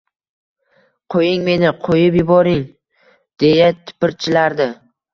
Qo'ying 1.15 1.43
meni... 1.51 1.69
qo'yib 1.89 2.19
yuboring... 2.21 2.59
—deya 2.67 3.71
tipirchilardi. 3.85 4.73